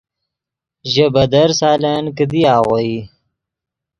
[0.91, 2.95] ژے بدر سالن کیدی آغوئی